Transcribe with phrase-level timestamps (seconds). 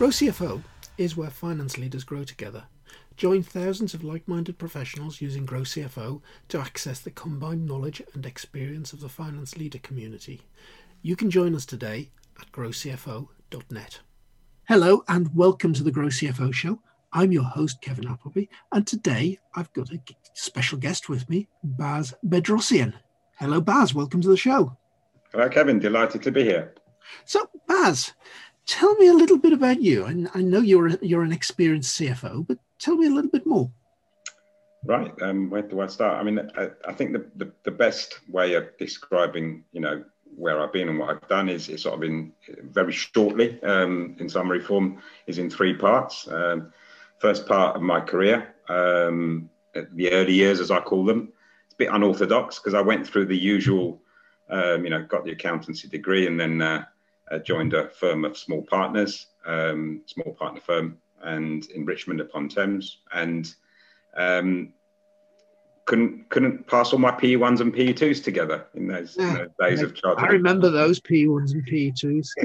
[0.00, 0.62] Grow CFO
[0.96, 2.64] is where finance leaders grow together.
[3.18, 8.24] Join thousands of like minded professionals using Grow CFO to access the combined knowledge and
[8.24, 10.40] experience of the finance leader community.
[11.02, 14.00] You can join us today at growcfo.net.
[14.66, 16.80] Hello, and welcome to the Grow CFO show.
[17.12, 20.00] I'm your host, Kevin Appleby, and today I've got a
[20.32, 22.94] special guest with me, Baz Bedrosian.
[23.38, 23.94] Hello, Baz.
[23.94, 24.78] Welcome to the show.
[25.30, 25.78] Hello, Kevin.
[25.78, 26.72] Delighted to be here.
[27.26, 28.12] So, Baz,
[28.66, 30.04] tell me a little bit about you.
[30.04, 33.70] And I know you're you're an experienced CFO, but tell me a little bit more.
[34.84, 35.12] Right.
[35.20, 36.18] Um, where do I start?
[36.18, 40.02] I mean, I, I think the, the, the, best way of describing, you know,
[40.36, 44.16] where I've been and what I've done is, is sort of in very shortly, um,
[44.18, 46.26] in summary form, is in three parts.
[46.28, 46.72] Um,
[47.18, 49.50] first part of my career, um,
[49.92, 51.30] the early years, as I call them,
[51.66, 54.00] it's a bit unorthodox because I went through the usual,
[54.48, 56.84] um, you know, got the accountancy degree and then uh,
[57.30, 62.48] uh, joined a firm of small partners, um, small partner firm, and in Richmond upon
[62.48, 63.52] Thames, and
[64.16, 64.72] um,
[65.90, 69.28] couldn't couldn't pass all my PE ones and PE twos together in those, yeah.
[69.28, 70.24] in those days of childhood.
[70.24, 72.32] I remember those PE ones and PE twos.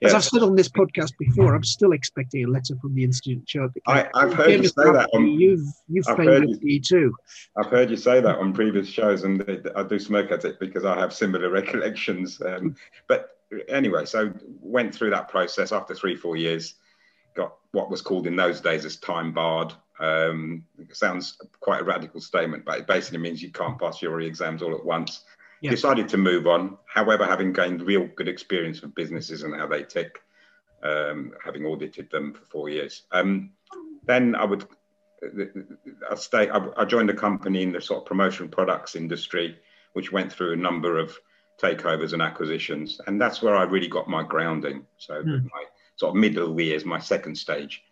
[0.00, 0.08] Yeah.
[0.08, 3.62] As I've said on this podcast before, I'm still expecting a letter from the Institute
[3.62, 5.08] of I, have heard you say that.
[5.14, 7.14] On, you've you've I've failed PE two.
[7.56, 9.42] I've heard you say that on previous shows, and
[9.74, 12.40] I do smoke at it because I have similar recollections.
[12.44, 12.76] Um,
[13.08, 13.35] but
[13.68, 16.74] anyway, so went through that process after three, four years,
[17.34, 19.72] got what was called in those days as time barred.
[19.98, 24.20] Um, it sounds quite a radical statement, but it basically means you can't pass your
[24.20, 25.24] exams all at once.
[25.60, 25.70] Yeah.
[25.70, 26.76] Decided to move on.
[26.86, 30.20] However, having gained real good experience of businesses and how they tick,
[30.82, 33.02] um, having audited them for four years.
[33.10, 33.52] Um,
[34.04, 34.66] then I would,
[36.10, 36.50] I stay.
[36.50, 39.58] I, I joined a company in the sort of promotional products industry,
[39.94, 41.18] which went through a number of
[41.60, 43.00] takeovers and acquisitions.
[43.06, 44.86] And that's where I really got my grounding.
[44.98, 45.44] So mm.
[45.44, 45.64] my
[45.96, 47.82] sort of middle years, my second stage.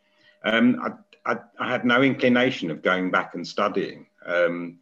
[0.45, 0.81] Um,
[1.27, 4.07] I, I, I, had no inclination of going back and studying.
[4.27, 4.79] Um,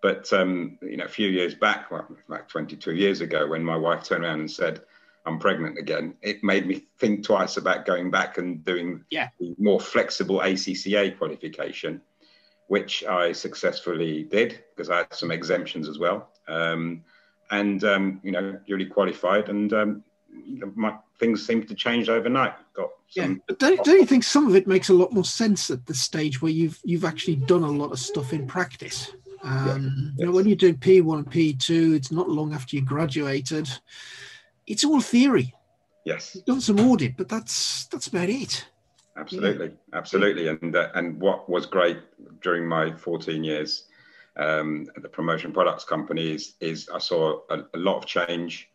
[0.00, 3.76] but um, you know, a few years back, well, like 22 years ago, when my
[3.76, 4.82] wife turned around and said,
[5.26, 9.28] "I'm pregnant again," it made me think twice about going back and doing yeah.
[9.38, 12.00] the more flexible ACCA qualification,
[12.66, 16.30] which I successfully did because I had some exemptions as well.
[16.48, 17.04] Um,
[17.52, 20.02] and um, you know, really qualified, and um,
[20.74, 22.54] my, things seem to change overnight.
[22.74, 25.70] Got yeah, but don't, don't you think some of it makes a lot more sense
[25.70, 29.12] at the stage where you've you've actually done a lot of stuff in practice?
[29.44, 33.68] Um, You know, when you're doing P1 and P2, it's not long after you graduated.
[34.66, 35.54] It's all theory.
[36.04, 38.66] Yes, You've done some audit, but that's that's about it.
[39.16, 39.98] Absolutely, yeah.
[39.98, 41.98] absolutely, and uh, and what was great
[42.40, 43.84] during my 14 years
[44.36, 48.68] um, the promotion products company is, is I saw a, a, lot of change,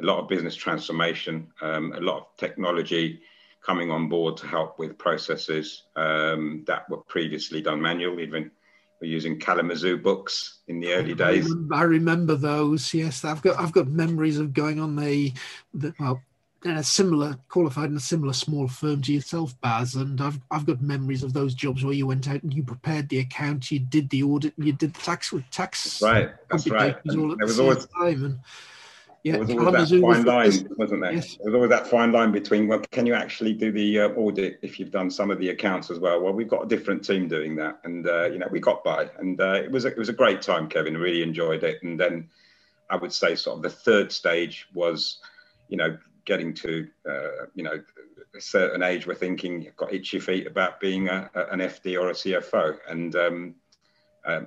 [0.00, 3.20] a lot of business transformation, um, a lot of technology
[3.64, 8.24] coming on board to help with processes um, that were previously done manually.
[8.24, 8.50] Even
[9.00, 11.46] we're using Kalamazoo books in the early days.
[11.46, 12.92] I remember, I remember those.
[12.92, 15.32] Yes, I've got I've got memories of going on the,
[15.72, 16.20] the well
[16.64, 20.66] in a similar qualified in a similar small firm to yourself, Baz, and I've I've
[20.66, 23.78] got memories of those jobs where you went out and you prepared the account, you
[23.78, 26.00] did the audit, you did the tax with tax.
[26.00, 26.96] Right, that's right.
[27.10, 28.38] All at there was always time, and
[29.22, 31.12] yeah, there was always that fine line, wasn't there?
[31.12, 31.36] Yes.
[31.36, 34.58] There was always that fine line between well, can you actually do the uh, audit
[34.62, 36.22] if you've done some of the accounts as well?
[36.22, 39.10] Well, we've got a different team doing that, and uh, you know we got by,
[39.18, 40.96] and uh, it was a, it was a great time, Kevin.
[40.96, 42.30] Really enjoyed it, and then
[42.88, 45.18] I would say sort of the third stage was,
[45.68, 47.82] you know getting to uh, you know
[48.36, 52.00] a certain age, we're thinking you've got itchy feet about being a, a, an FD
[52.00, 52.78] or a CFO.
[52.88, 53.54] And um,
[54.26, 54.40] uh,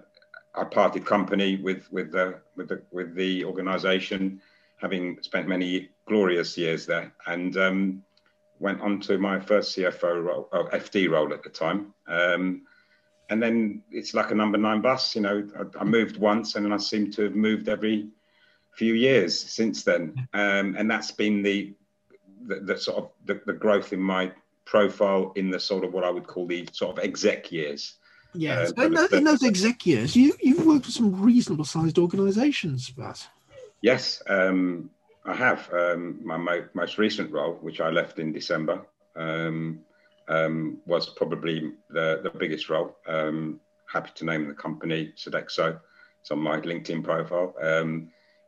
[0.55, 4.41] I parted company with with the with the with the organisation,
[4.77, 8.03] having spent many glorious years there, and um,
[8.59, 11.93] went on to my first CFO role, or FD role at the time.
[12.07, 12.63] Um,
[13.29, 15.15] and then it's like a number nine bus.
[15.15, 18.09] You know, I, I moved once, and then I seem to have moved every
[18.77, 21.73] few years since then, um, and that's been the,
[22.45, 24.31] the, the sort of the, the, growth in my
[24.65, 27.95] profile in the sort of what I would call the sort of exec years.
[28.35, 31.97] Yes, uh, in, the, in, those exec years, you you've worked with some reasonable sized
[31.97, 33.27] organisations, but
[33.81, 34.91] yes, um,
[35.25, 35.73] I have.
[35.73, 38.85] Um, my mo- most recent role, which I left in December,
[39.15, 39.79] um,
[40.27, 42.95] um, was probably the the biggest role.
[43.07, 43.59] Um,
[43.91, 45.79] happy to name the company Sodexo.
[46.21, 47.55] It's on my LinkedIn profile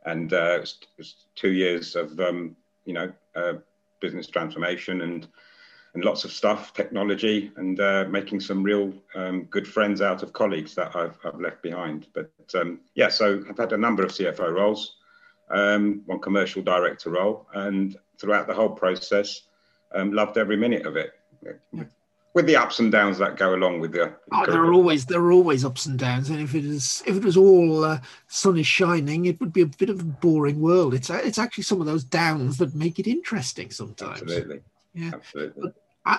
[0.06, 3.54] and uh, it, was, it, was, two years of um, you know uh,
[4.00, 5.28] business transformation and
[5.94, 10.32] and lots of stuff, technology, and uh, making some real um, good friends out of
[10.32, 12.06] colleagues that I've, I've left behind.
[12.14, 14.98] But um, yeah, so I've had a number of CFO roles,
[15.50, 19.42] um, one commercial director role, and throughout the whole process,
[19.92, 21.12] um, loved every minute of it.
[21.72, 21.84] yeah.
[22.34, 24.14] With the ups and downs that go along with the.
[24.32, 27.16] Oh, there are always there are always ups and downs, and if it is if
[27.16, 30.60] it was all uh, sun is shining, it would be a bit of a boring
[30.60, 30.94] world.
[30.94, 34.22] It's it's actually some of those downs that make it interesting sometimes.
[34.22, 34.60] Absolutely.
[34.94, 35.10] Yeah.
[35.14, 35.62] Absolutely.
[35.62, 35.74] But
[36.06, 36.18] I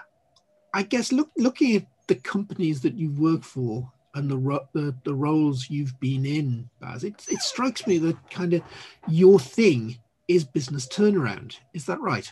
[0.74, 5.14] I guess look looking at the companies that you work for and the, the the
[5.14, 8.62] roles you've been in, Baz, it it strikes me that kind of
[9.08, 9.98] your thing
[10.28, 11.56] is business turnaround.
[11.74, 12.32] Is that right?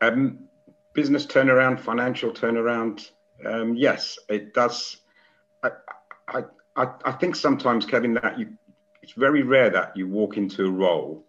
[0.00, 0.38] Um,
[0.92, 3.10] business turnaround, financial turnaround.
[3.44, 4.98] Um, yes, it does.
[5.62, 5.70] I,
[6.28, 6.44] I,
[6.76, 8.48] I, I think sometimes, Kevin, that you,
[9.02, 11.24] it's very rare that you walk into a role,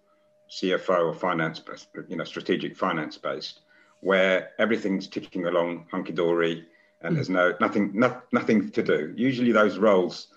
[0.49, 1.61] CFO or finance,
[2.07, 3.61] you know, strategic finance based,
[4.01, 6.65] where everything's ticking along hunky dory,
[7.01, 7.15] and mm.
[7.15, 9.13] there's no nothing, no, nothing to do.
[9.15, 10.27] Usually, those roles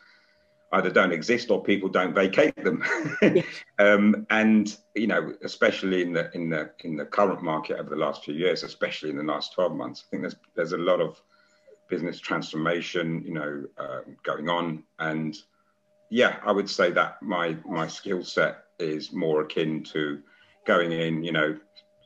[0.74, 2.82] either don't exist or people don't vacate them.
[3.78, 7.96] um, and you know, especially in the in the in the current market over the
[7.96, 11.00] last few years, especially in the last 12 months, I think there's there's a lot
[11.00, 11.20] of
[11.88, 14.82] business transformation, you know, uh, going on.
[14.98, 15.36] And
[16.10, 20.20] yeah, I would say that my my skill set is more akin to
[20.66, 21.56] going in, you know,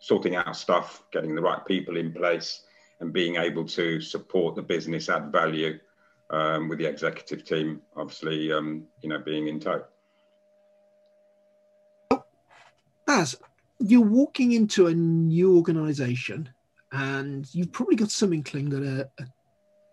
[0.01, 2.63] sorting out stuff, getting the right people in place,
[3.01, 5.79] and being able to support the business, add value
[6.31, 9.85] um, with the executive team, obviously, um, you know, being in tow.
[13.07, 13.37] As
[13.79, 16.49] you're walking into a new organization
[16.93, 19.27] and you've probably got some inkling that a, a,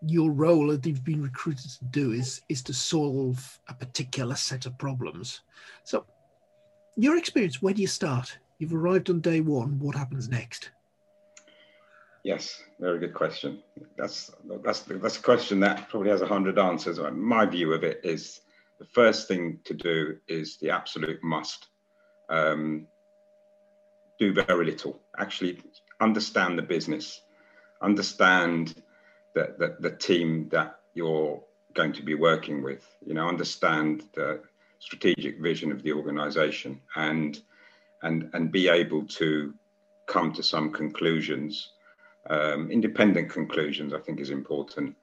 [0.01, 4.65] your role that you've been recruited to do is is to solve a particular set
[4.65, 5.41] of problems.
[5.83, 6.05] So,
[6.95, 8.37] your experience, where do you start?
[8.59, 9.79] You've arrived on day one.
[9.79, 10.71] What happens next?
[12.25, 13.61] Yes, very good question.
[13.99, 14.31] That's
[14.63, 16.99] that's that's a question that probably has a hundred answers.
[17.11, 18.41] My view of it is
[18.79, 21.67] the first thing to do is the absolute must.
[22.27, 22.87] Um,
[24.17, 24.99] do very little.
[25.19, 25.61] Actually,
[26.01, 27.21] understand the business,
[27.83, 28.81] understand
[29.35, 31.43] that the, the team that you're
[31.75, 32.83] going to be working with.
[33.05, 34.41] You know, understand the
[34.79, 37.39] strategic vision of the organisation, and
[38.01, 39.53] and and be able to
[40.07, 41.73] come to some conclusions
[42.29, 44.95] um, independent conclusions, I think, is important,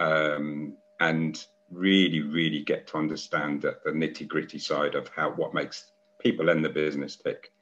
[0.00, 5.54] um, and really, really get to understand the, the nitty gritty side of how what
[5.54, 7.52] makes people and the business tick.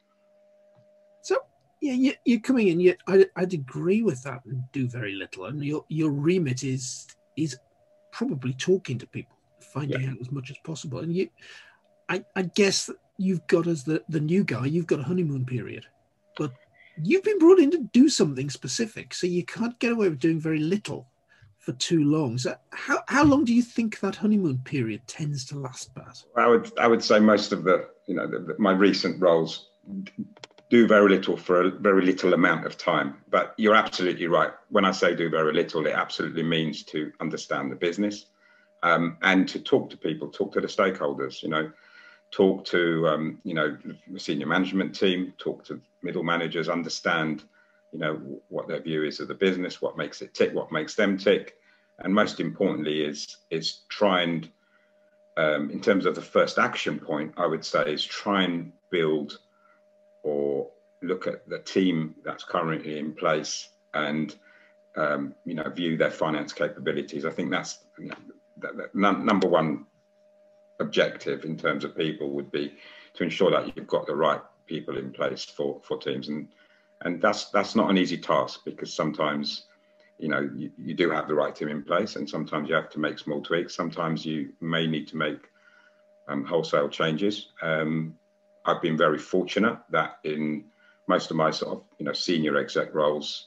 [1.22, 1.38] So,
[1.80, 2.80] yeah, you, are coming in.
[2.80, 5.46] You, I, I'd agree with that and do very little.
[5.46, 7.06] And your your remit is
[7.36, 7.56] is
[8.12, 10.10] probably talking to people, finding yeah.
[10.10, 11.00] out as much as possible.
[11.00, 11.28] And you,
[12.08, 15.86] I, I guess you've got as the the new guy, you've got a honeymoon period,
[17.02, 20.40] you've been brought in to do something specific, so you can't get away with doing
[20.40, 21.08] very little
[21.58, 22.38] for too long.
[22.38, 26.24] So how, how long do you think that honeymoon period tends to last, Baz?
[26.36, 29.68] I would I would say most of the you know the, the, my recent roles
[30.70, 33.16] do very little for a very little amount of time.
[33.30, 34.50] But you're absolutely right.
[34.70, 38.26] When I say do very little, it absolutely means to understand the business
[38.82, 41.42] um, and to talk to people, talk to the stakeholders.
[41.42, 41.70] You know,
[42.30, 43.76] talk to um, you know
[44.10, 47.44] the senior management team, talk to middle managers, understand
[47.92, 50.94] you know what their view is of the business, what makes it tick, what makes
[50.94, 51.56] them tick,
[51.98, 54.48] and most importantly is is try and
[55.36, 59.38] um, in terms of the first action point, I would say is try and build
[60.22, 60.70] or
[61.02, 64.34] look at the team that's currently in place and
[64.96, 67.24] um, you know view their finance capabilities.
[67.24, 68.16] I think that's you know,
[68.58, 69.86] that, that number one
[70.80, 72.74] objective in terms of people would be
[73.14, 76.28] to ensure that you've got the right people in place for for teams.
[76.28, 76.48] And
[77.02, 79.64] and that's that's not an easy task because sometimes
[80.18, 82.90] you know you, you do have the right team in place and sometimes you have
[82.90, 83.74] to make small tweaks.
[83.74, 85.40] Sometimes you may need to make
[86.28, 87.48] um, wholesale changes.
[87.62, 88.16] Um,
[88.64, 90.64] i've been very fortunate that in
[91.06, 93.46] most of my sort of you know senior exec roles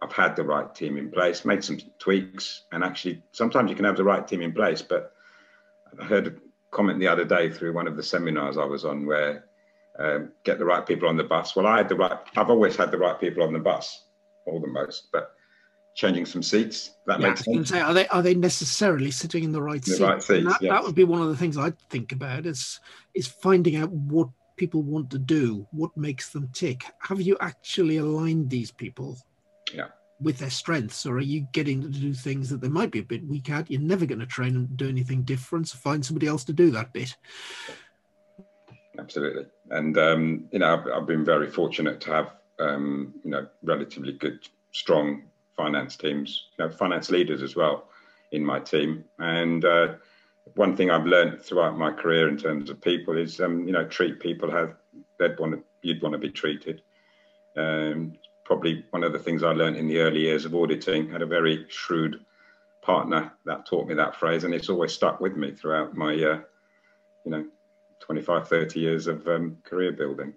[0.00, 3.84] i've had the right team in place made some tweaks and actually sometimes you can
[3.84, 5.12] have the right team in place but
[6.00, 6.32] i heard a
[6.74, 9.44] comment the other day through one of the seminars I was on where
[9.98, 11.54] um, get the right people on the bus.
[11.54, 14.04] Well, I had the right, I've always had the right people on the bus,
[14.46, 15.34] all the most, but
[15.94, 17.68] changing some seats, that yeah, makes sense.
[17.68, 20.00] Say, are they are they necessarily sitting in the right seat?
[20.00, 20.70] Right seats, that, yes.
[20.70, 22.80] that would be one of the things I'd think about is
[23.14, 26.84] is finding out what people want to do, what makes them tick.
[27.00, 29.18] Have you actually aligned these people?
[29.72, 29.88] Yeah
[30.20, 33.00] with their strengths, or are you getting them to do things that they might be
[33.00, 33.70] a bit weak at?
[33.70, 36.52] You're never going to train them to do anything different, so find somebody else to
[36.52, 37.16] do that bit.
[38.98, 43.46] Absolutely, and um, you know, I've, I've, been very fortunate to have um, you know
[43.62, 44.40] relatively good,
[44.72, 45.22] strong
[45.56, 47.88] finance teams, you know, finance leaders as well
[48.32, 49.64] in my team, and.
[49.64, 49.94] Uh,
[50.56, 53.86] one thing I've learned throughout my career in terms of people is, um, you know,
[53.86, 54.72] treat people how
[55.18, 56.82] they'd want to, you'd want to be treated.
[57.56, 61.10] Um, probably one of the things I learned in the early years of auditing.
[61.10, 62.20] Had a very shrewd
[62.82, 66.40] partner that taught me that phrase, and it's always stuck with me throughout my, uh,
[67.24, 67.46] you know,
[68.04, 70.34] 25, 30 years of um, career building.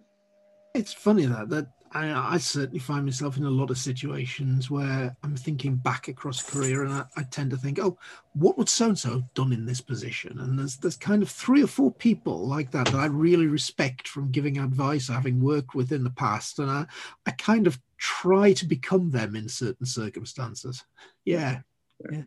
[0.74, 5.16] It's funny that that I, I, certainly find myself in a lot of situations where
[5.24, 7.98] I'm thinking back across career, and I, I tend to think, oh,
[8.34, 10.40] what would so and so have done in this position?
[10.40, 14.08] And there's there's kind of three or four people like that that I really respect
[14.08, 16.86] from giving advice, having worked with in the past, and I
[17.26, 20.86] I kind of try to become them in certain circumstances.
[21.26, 21.62] Yeah,
[22.12, 22.24] yeah.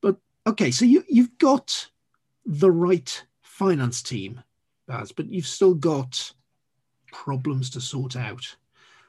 [0.00, 1.90] But okay, so you you've got
[2.46, 4.42] the right finance team,
[4.86, 6.32] Baz, but you've still got
[7.12, 8.56] problems to sort out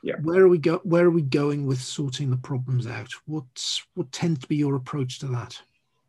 [0.03, 0.15] yeah.
[0.21, 0.81] Where are we go?
[0.83, 3.09] Where are we going with sorting the problems out?
[3.25, 5.59] What's what tends to be your approach to that?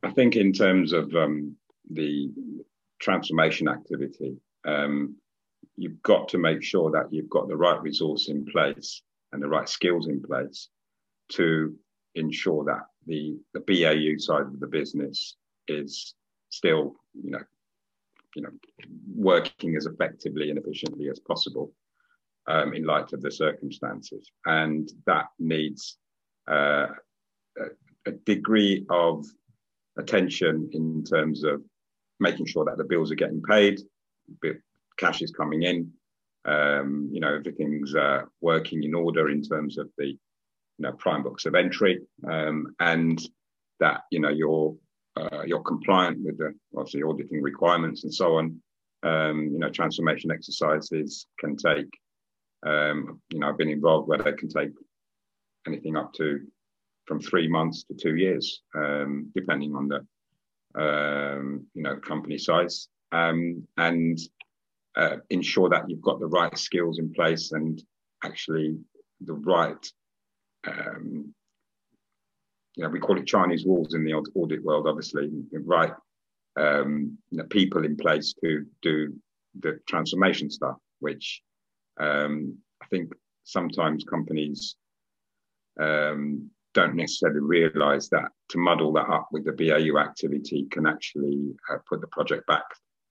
[0.02, 1.56] I think in terms of um,
[1.88, 2.30] the
[2.98, 5.14] transformation activity, um,
[5.76, 9.00] you've got to make sure that you've got the right resource in place
[9.32, 10.68] and the right skills in place
[11.30, 11.74] to
[12.16, 15.36] ensure that the, the BAU side of the business
[15.68, 16.14] is
[16.50, 17.42] still, you know,
[18.34, 18.50] you know,
[19.14, 21.72] working as effectively and efficiently as possible
[22.46, 24.30] um, in light of the circumstances.
[24.44, 25.98] And that needs
[26.50, 26.88] uh,
[27.58, 27.66] a,
[28.06, 29.24] a, degree of
[29.96, 31.62] attention in terms of
[32.20, 33.80] making sure that the bills are getting paid,
[34.98, 35.90] cash is coming in,
[36.44, 40.18] um, you know, everything's uh, working in order in terms of the, you
[40.78, 43.22] know, prime books of entry, um, and
[43.80, 44.74] that, you know, you're,
[45.16, 48.60] uh, you're compliant with the, obviously, auditing requirements and so on.
[49.02, 51.88] Um, you know, transformation exercises can take
[52.64, 54.70] um, you know, I've been involved where they can take
[55.66, 56.40] anything up to
[57.06, 60.06] from three months to two years, um, depending on the
[60.80, 64.18] um, you know company size, um, and
[64.96, 67.82] uh, ensure that you've got the right skills in place and
[68.24, 68.76] actually
[69.20, 69.86] the right.
[70.66, 71.34] Um,
[72.76, 75.92] you know, we call it Chinese walls in the audit world, obviously, right
[76.56, 79.14] um, you know, people in place to do
[79.60, 81.42] the transformation stuff, which
[81.98, 83.12] um, I think
[83.44, 84.76] sometimes companies
[85.80, 91.54] um, don't necessarily realize that to muddle that up with the BAU activity can actually
[91.70, 92.64] uh, put the project back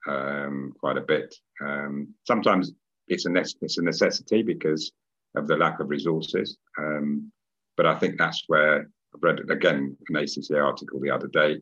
[0.08, 1.34] um, quite a bit.
[1.62, 2.74] Um, sometimes
[3.08, 4.92] it's a, ne- it's a necessity because
[5.36, 6.58] of the lack of resources.
[6.78, 7.32] Um,
[7.76, 11.60] but I think that's where I read again an ACCA article the other day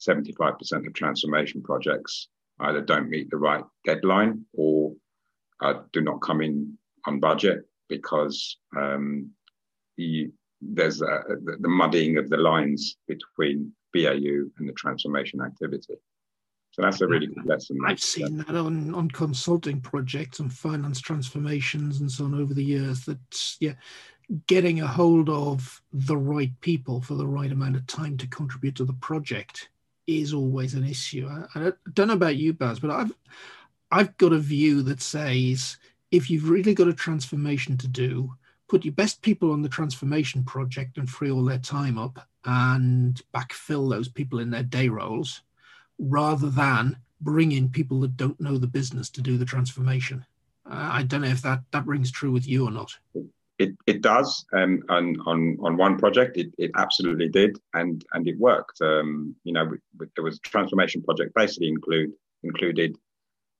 [0.00, 2.28] 75% of transformation projects
[2.60, 4.94] either don't meet the right deadline or
[5.62, 6.76] uh, do not come in
[7.06, 9.30] on budget because um,
[9.96, 10.30] the,
[10.60, 15.94] there's a, the, the muddying of the lines between BAU and the transformation activity.
[16.72, 17.78] So that's a really good lesson.
[17.84, 22.62] I've seen that on, on consulting projects and finance transformations and so on over the
[22.62, 23.04] years.
[23.06, 23.18] That
[23.58, 23.72] yeah,
[24.46, 28.76] getting a hold of the right people for the right amount of time to contribute
[28.76, 29.70] to the project
[30.06, 31.28] is always an issue.
[31.28, 33.12] I, I don't know about you, Baz, but I've
[33.90, 35.76] I've got a view that says
[36.10, 38.34] if you've really got a transformation to do,
[38.68, 43.20] put your best people on the transformation project and free all their time up and
[43.34, 45.42] backfill those people in their day roles
[45.98, 50.24] rather than bring in people that don't know the business to do the transformation.
[50.64, 52.96] Uh, I don't know if that, that rings true with you or not.
[53.60, 54.46] It, it does.
[54.54, 58.80] Um, on, on, on one project, it, it absolutely did, and, and it worked.
[58.80, 59.70] Um, you know,
[60.16, 62.10] there was a transformation project basically include,
[62.42, 62.96] included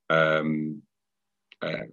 [0.09, 0.81] um,
[1.61, 1.85] uh,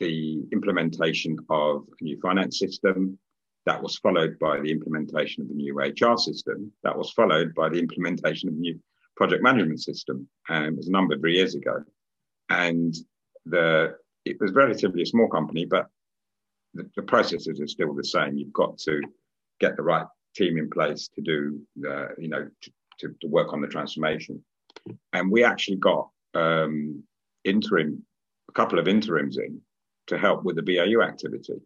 [0.00, 3.16] the implementation of a new finance system.
[3.64, 6.72] That was followed by the implementation of the new HR system.
[6.82, 8.80] That was followed by the implementation of a new
[9.16, 10.28] project management system.
[10.48, 11.84] And it was a number of years ago.
[12.50, 12.92] And
[13.46, 15.86] the it was relatively a small company, but
[16.74, 18.36] the, the processes are still the same.
[18.36, 19.00] You've got to
[19.60, 23.52] get the right team in place to do the, you know, to, to, to work
[23.52, 24.44] on the transformation.
[25.12, 27.02] And we actually got um,
[27.44, 28.04] interim,
[28.48, 29.60] a couple of interims in
[30.08, 31.60] to help with the BAU activity.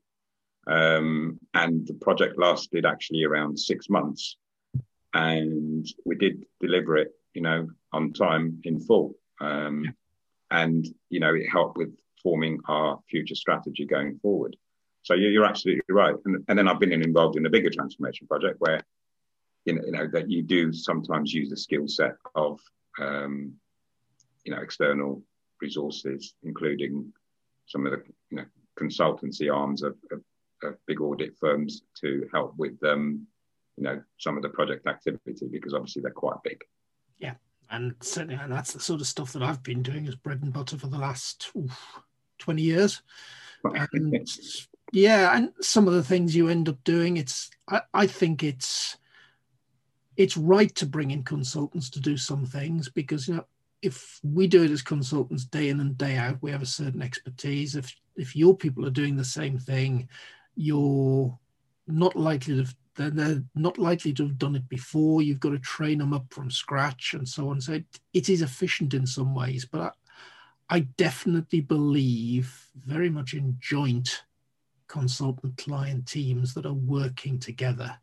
[0.67, 4.37] Um, and the project lasted actually around six months.
[5.15, 9.15] And we did deliver it, you know, on time in full.
[9.41, 9.95] Um.
[10.50, 14.57] And, you know, it helped with forming our future strategy going forward.
[15.02, 16.14] So you're, you're absolutely right.
[16.25, 18.83] And, and, then I've been involved in a bigger transformation project where,
[19.64, 22.61] you know, you know that you do sometimes use the skill set of,
[23.00, 23.55] um,
[24.45, 25.23] you know, external
[25.61, 27.12] resources, including
[27.67, 28.45] some of the you know,
[28.78, 30.23] consultancy arms of, of,
[30.62, 33.26] of, big audit firms to help with um,
[33.76, 36.61] you know some of the project activity because obviously they're quite big.
[37.19, 37.35] Yeah,
[37.71, 40.52] and certainly and that's the sort of stuff that I've been doing as bread and
[40.52, 42.00] butter for the last oof,
[42.38, 43.02] twenty years.
[43.64, 44.14] And
[44.92, 48.97] yeah, and some of the things you end up doing, it's I, I think it's
[50.16, 53.45] it's right to bring in consultants to do some things because you know
[53.83, 57.02] if we do it as consultants day in and day out, we have a certain
[57.02, 57.76] expertise.
[57.76, 60.09] If if your people are doing the same thing,
[60.57, 61.38] you're
[61.87, 65.23] not likely to they're, they're not likely to have done it before.
[65.23, 67.61] You've got to train them up from scratch and so on.
[67.61, 69.90] So it, it is efficient in some ways, but I,
[70.76, 74.25] I definitely believe very much in joint
[74.88, 77.97] consultant client teams that are working together.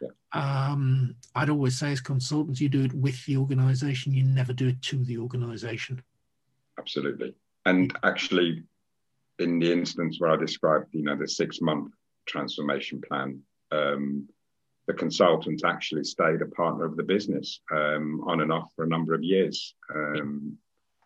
[0.00, 0.08] Yeah.
[0.32, 4.68] Um, I'd always say, as consultants, you do it with the organization, you never do
[4.68, 6.02] it to the organization.
[6.78, 7.34] Absolutely.
[7.64, 8.62] And actually,
[9.38, 11.92] in the instance where I described, you know, the six month
[12.26, 13.40] transformation plan,
[13.72, 14.28] um,
[14.86, 18.88] the consultant actually stayed a partner of the business um, on and off for a
[18.88, 19.74] number of years.
[19.92, 20.56] Um,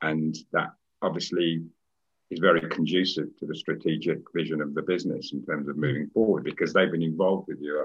[0.02, 0.70] and that
[1.02, 1.62] obviously
[2.30, 6.44] is very conducive to the strategic vision of the business in terms of moving forward
[6.44, 7.84] because they've been involved with you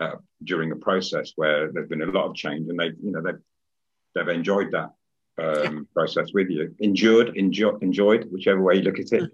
[0.00, 3.22] uh, during a process where there's been a lot of change and they've, you know,
[3.22, 3.40] they've,
[4.14, 4.90] they've enjoyed that
[5.38, 9.30] um, process with you, endured, enjoy, enjoyed, whichever way you look at it.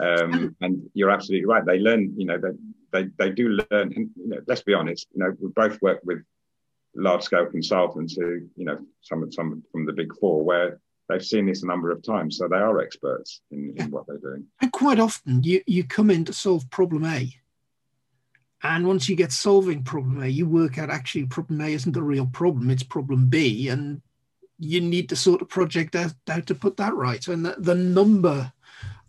[0.00, 1.64] Um, and you're absolutely right.
[1.64, 2.50] They learn, you know, they,
[2.92, 3.92] they, they do learn.
[3.94, 6.18] And, you know, let's be honest, you know, we both work with
[6.96, 11.24] large scale consultants who, you know, some, of some from the big four where they've
[11.24, 12.38] seen this a number of times.
[12.38, 14.46] So they are experts in, in what they're doing.
[14.60, 17.34] And quite often you, you come in to solve problem A.
[18.62, 22.02] And once you get solving problem A, you work out actually problem A isn't the
[22.02, 23.68] real problem, it's problem B.
[23.68, 24.00] And
[24.58, 27.26] you need to sort of project out, out to put that right.
[27.28, 28.52] And the, the number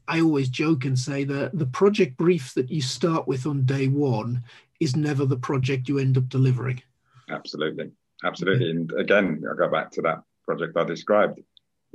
[0.08, 3.88] I always joke and say that the project brief that you start with on day
[3.88, 4.44] one
[4.80, 6.82] is never the project you end up delivering.
[7.30, 7.92] Absolutely.
[8.24, 8.72] Absolutely.
[8.72, 11.40] And again, I go back to that project I described.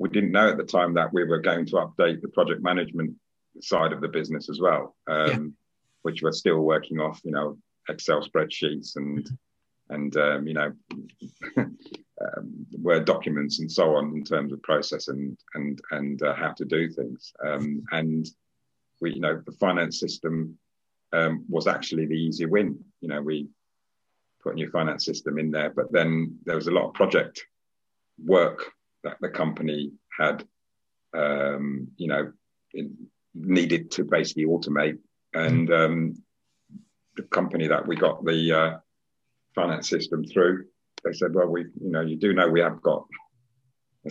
[0.01, 3.15] We didn't know at the time that we were going to update the project management
[3.61, 5.39] side of the business as well, um, yeah.
[6.01, 9.95] which we're still working off, you know, Excel spreadsheets and mm-hmm.
[9.95, 10.73] and um, you know
[11.59, 16.53] um, word documents and so on in terms of process and and and uh, how
[16.53, 17.35] to do things.
[17.45, 18.27] Um, and
[19.03, 20.57] we you know the finance system
[21.13, 22.79] um, was actually the easy win.
[23.03, 23.49] You know we
[24.43, 27.45] put a new finance system in there but then there was a lot of project
[28.25, 28.73] work
[29.05, 30.45] that the company had
[31.15, 32.33] um, you know
[33.35, 34.99] needed to basically automate
[35.35, 36.23] and um,
[37.17, 38.79] the company that we got the uh,
[39.55, 40.67] finance system through.
[41.05, 43.07] They said, well, we, you know, you do know we have got
[44.07, 44.11] a,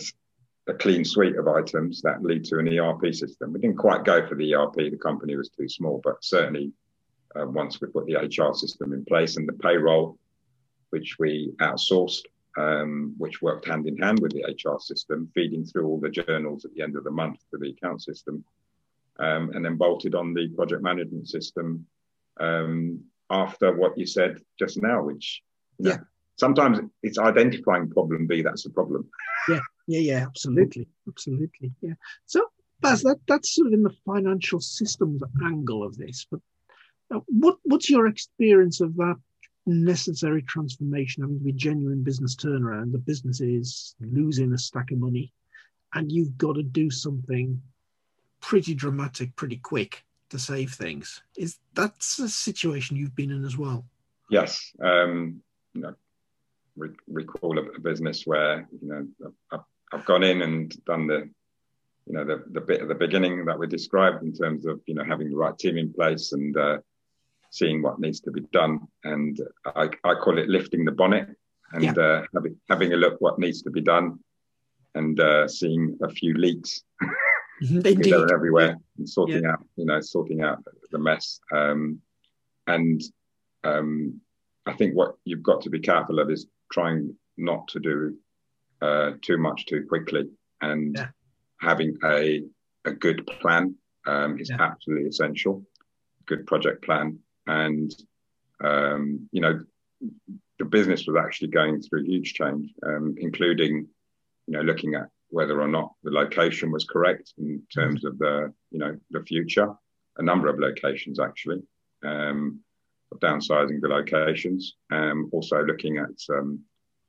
[0.68, 3.52] a clean suite of items that lead to an ERP system.
[3.52, 6.72] We didn't quite go for the ERP; the company was too small, but certainly
[7.38, 10.18] uh, once we put the HR system in place and the payroll,
[10.90, 12.22] which we outsourced,
[12.56, 16.64] um, which worked hand in hand with the HR system, feeding through all the journals
[16.64, 18.44] at the end of the month to the account system,
[19.18, 21.86] um, and then bolted on the project management system
[22.40, 25.42] um, after what you said just now, which
[25.78, 25.96] yeah.
[25.96, 26.02] Know,
[26.36, 29.08] sometimes it's identifying problem B that's the problem.
[29.48, 31.94] Yeah, yeah, yeah, absolutely, absolutely, yeah.
[32.26, 32.46] So
[32.82, 33.18] that's that.
[33.28, 36.26] That's sort of in the financial systems angle of this.
[36.30, 36.40] But
[37.14, 39.16] uh, what what's your experience of that
[39.66, 42.92] necessary transformation having to be genuine business turnaround?
[42.92, 45.32] The business is losing a stack of money,
[45.94, 47.60] and you've got to do something
[48.40, 51.22] pretty dramatic, pretty quick to save things.
[51.36, 53.84] Is that's a situation you've been in as well?
[54.30, 54.72] Yes.
[54.80, 55.42] Um,
[55.74, 55.94] you know,
[56.76, 59.60] re- recall a, business where you know I've,
[59.92, 61.28] I've, gone in and done the
[62.06, 64.94] you know the, the bit at the beginning that we described in terms of you
[64.94, 66.78] know having the right team in place and uh,
[67.50, 71.28] seeing what needs to be done and I, I call it lifting the bonnet
[71.72, 71.92] and yeah.
[71.92, 74.18] uh, having, having a look what needs to be done
[74.94, 76.82] and uh, seeing a few leaks
[77.60, 78.04] Indeed.
[78.04, 79.52] They're everywhere and sorting yeah.
[79.52, 81.40] out, you know, sorting out the mess.
[81.52, 82.00] Um,
[82.66, 83.02] and
[83.64, 84.20] um,
[84.66, 88.16] I think what you've got to be careful of is trying not to do
[88.80, 90.30] uh, too much too quickly
[90.62, 91.08] and yeah.
[91.60, 92.42] having a,
[92.86, 93.74] a good plan
[94.06, 95.62] um, is absolutely essential.
[96.26, 97.18] Good project plan.
[97.50, 97.94] And,
[98.62, 99.60] um, you know,
[100.58, 103.88] the business was actually going through huge change, um, including,
[104.46, 108.52] you know, looking at whether or not the location was correct in terms of the
[108.70, 109.72] you know the future.
[110.16, 111.62] A number of locations actually,
[112.04, 112.60] um,
[113.16, 114.74] downsizing the locations.
[114.90, 116.60] Um, also looking at um,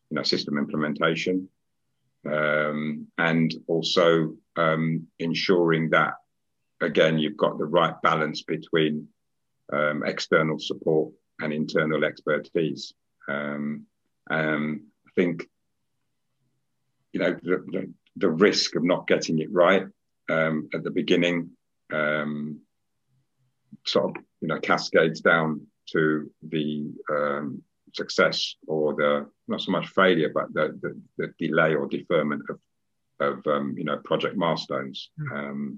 [0.10, 1.50] you know system implementation,
[2.32, 4.36] um, and also
[5.20, 6.14] ensuring that
[6.80, 9.08] again you've got the right balance between
[9.72, 12.94] um, external support and internal expertise.
[15.08, 15.48] I think
[17.14, 19.86] you know the, the, the risk of not getting it right
[20.30, 21.52] um, at the beginning
[21.92, 22.60] um,
[23.86, 27.62] sort of you know cascades down to the um,
[27.94, 32.60] success or the not so much failure, but the, the, the delay or deferment of
[33.20, 35.78] of um, you know project milestones, mm.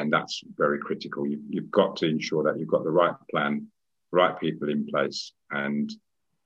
[0.00, 1.26] And that's very critical.
[1.26, 3.66] You, you've got to ensure that you've got the right plan,
[4.12, 5.90] right people in place, and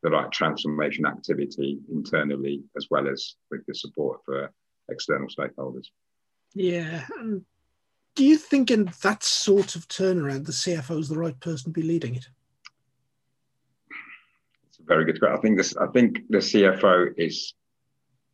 [0.03, 4.51] the right transformation activity internally as well as with the support for
[4.91, 5.87] external stakeholders.
[6.55, 7.07] Yeah.
[8.15, 11.81] Do you think in that sort of turnaround, the CFO is the right person to
[11.81, 12.27] be leading it?
[14.69, 15.39] It's a very good question.
[15.39, 15.77] I think this.
[15.77, 17.55] I think the CFO is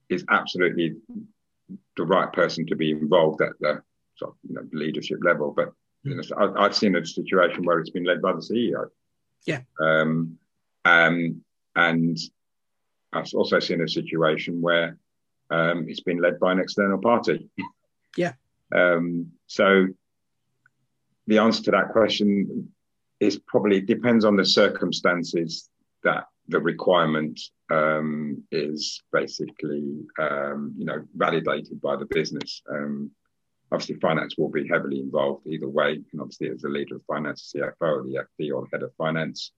[0.09, 0.96] is absolutely
[1.96, 3.83] the right person to be involved at the
[4.18, 5.52] sort of, you know, leadership level.
[5.57, 6.22] But you know,
[6.59, 8.88] I, have seen a situation where it's been led by the CEO.
[9.46, 9.61] Yeah.
[9.81, 10.38] Um,
[10.85, 11.42] um,
[11.76, 12.18] and
[13.12, 14.98] I've also seen a situation where
[15.50, 17.48] um, it's been led by an external party.
[18.16, 18.33] Yeah.
[18.74, 19.87] Um, so
[21.28, 22.72] the answer to that question
[23.20, 25.68] is probably depends on the circumstances
[26.02, 27.38] that the requirement
[27.70, 32.62] um, is basically um, you know validated by the business.
[32.68, 33.11] Um,
[33.70, 37.52] obviously, finance will be heavily involved either way, and obviously as the leader of finance,
[37.54, 39.52] CFO, the FD, or head of finance,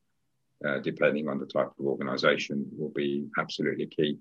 [0.66, 4.18] uh, depending on the type of organisation, will be absolutely key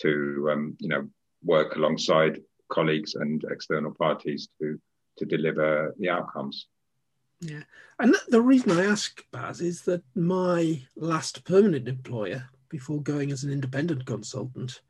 [0.00, 1.08] to um, you know
[1.42, 4.78] work alongside colleagues and external parties to
[5.16, 6.68] to deliver the outcomes.
[7.40, 7.62] Yeah,
[7.98, 13.44] and the reason I ask Baz is that my last permanent employer, before going as
[13.44, 14.80] an independent consultant,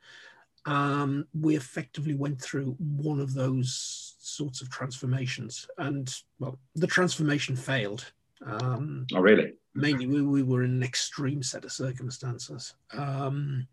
[0.64, 7.56] um, we effectively went through one of those sorts of transformations, and well, the transformation
[7.56, 8.12] failed.
[8.44, 9.54] Um, oh, really?
[9.74, 12.74] Mainly, we, we were in an extreme set of circumstances.
[12.92, 13.66] Um,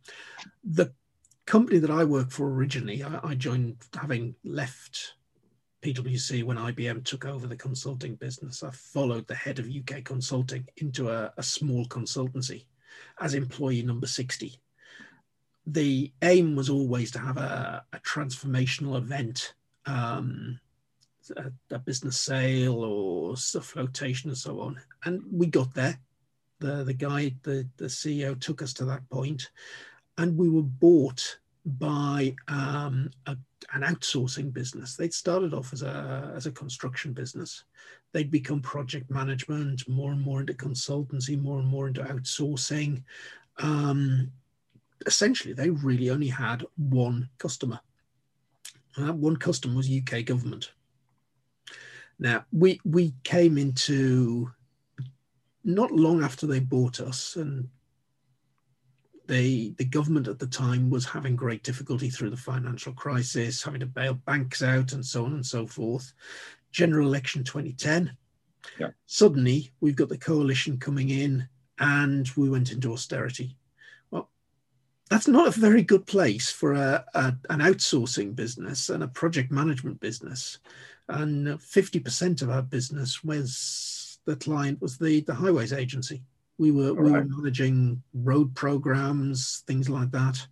[0.64, 0.92] the
[1.46, 5.14] company that I work for originally, I, I joined having left
[5.86, 8.64] PwC when IBM took over the consulting business.
[8.64, 12.66] I followed the head of UK consulting into a, a small consultancy
[13.20, 14.60] as employee number 60.
[15.68, 19.54] The aim was always to have a, a transformational event,
[19.86, 20.60] um,
[21.38, 24.80] a, a, business sale or a flotation and so on.
[25.04, 26.00] And we got there.
[26.60, 29.50] The, the guy, the, the CEO took us to that point
[30.18, 33.36] and we were bought by um, a,
[33.74, 34.96] an outsourcing business.
[34.96, 37.64] They'd started off as a, as a construction business.
[38.12, 43.04] They'd become project management, more and more into consultancy, more and more into outsourcing.
[43.58, 44.32] Um,
[45.06, 47.80] essentially, they really only had one customer.
[48.96, 50.72] And that one customer was UK government.
[52.18, 54.50] Now, we, we came into
[55.64, 57.68] not long after they bought us, and
[59.28, 63.80] the, the government at the time was having great difficulty through the financial crisis, having
[63.82, 66.14] to bail banks out and so on and so forth.
[66.72, 68.16] General election 2010.
[68.80, 68.90] Yeah.
[69.08, 71.48] Suddenly, we've got the coalition coming in
[71.80, 73.58] and we went into austerity.
[75.10, 79.52] That's not a very good place for a, a an outsourcing business and a project
[79.52, 80.60] management business.
[81.08, 86.24] And 50% of our business was the client was the, the highways agency.
[86.58, 90.46] We were we were managing road programs, things like that.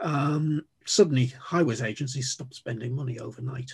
[0.00, 3.70] Um, suddenly, highways agencies stopped spending money overnight.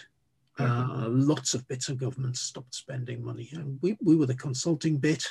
[0.59, 4.99] Uh, lots of bits of government stopped spending money, and we we were the consulting
[4.99, 5.25] bit.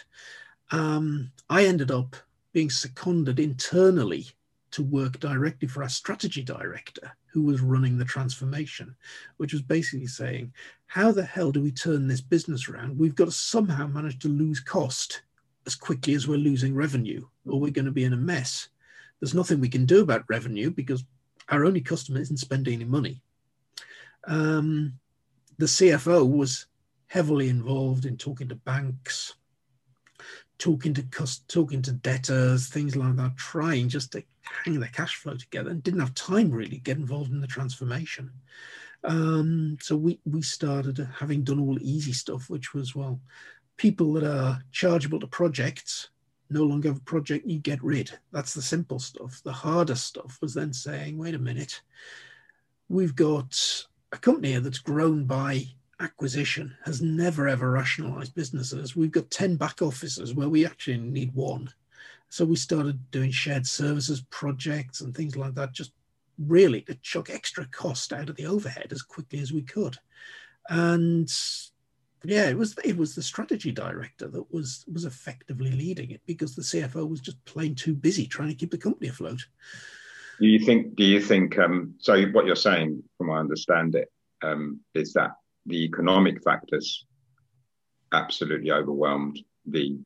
[0.72, 2.16] Um, I ended up
[2.54, 4.28] being seconded internally
[4.74, 8.96] to work directly for our strategy director who was running the transformation,
[9.38, 10.54] which was basically saying,
[10.88, 12.98] How the hell do we turn this business around?
[12.98, 15.24] We've got to somehow manage to lose cost
[15.66, 18.70] as quickly as we're losing revenue, or we're going to be in a mess.
[19.20, 21.04] There's nothing we can do about revenue because
[21.50, 23.22] our only customer isn't spending any money.
[24.26, 24.94] Um,
[25.58, 26.66] the CFO was
[27.08, 29.36] heavily involved in talking to banks,
[30.64, 31.04] talking to
[31.50, 35.84] talking to debtors, things like that, trying just to hang their cash flow together, and
[35.84, 38.32] didn't have time really get involved in the transformation.
[39.04, 43.20] Um, so we we started having done all easy stuff, which was well,
[43.76, 46.08] people that are chargeable to projects
[46.50, 48.18] no longer have a project, you get rid.
[48.32, 49.42] That's the simple stuff.
[49.44, 51.82] The harder stuff was then saying, wait a minute,
[52.88, 55.66] we've got a company that's grown by
[56.04, 58.96] acquisition, has never ever rationalized businesses.
[58.96, 61.70] We've got 10 back offices where we actually need one.
[62.30, 65.94] So we started doing shared services projects and things like that, just
[66.40, 69.98] really to chuck extra cost out of the overhead as quickly as we could.
[70.70, 71.32] And
[72.24, 76.56] yeah, it was it was the strategy director that was was effectively leading it because
[76.56, 79.46] the CFO was just plain too busy trying to keep the company afloat.
[80.40, 80.96] Do you think?
[80.96, 81.60] Do you think?
[81.60, 84.12] Um, so what you're saying, from I understand it,
[84.42, 85.32] um, is that
[85.66, 87.06] the economic factors
[88.12, 89.98] absolutely overwhelmed the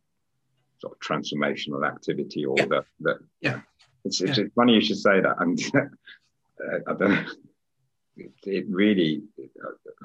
[0.80, 2.66] sort of transformational activity or yeah.
[2.66, 3.60] the, the yeah.
[4.06, 4.46] It's, it's, yeah.
[4.56, 5.36] funny you should say that.
[5.40, 5.60] And
[6.88, 7.26] I don't know.
[8.16, 9.24] It, it really,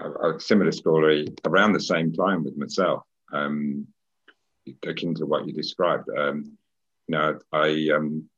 [0.01, 3.87] a, a, similar story around the same time with myself, um,
[4.87, 6.11] akin to what you described.
[6.11, 6.59] Um,
[7.07, 8.29] you know, I um,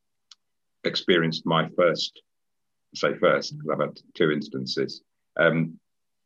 [0.84, 2.22] experienced my first,
[2.94, 5.02] say first, because I've had two instances
[5.38, 5.80] um,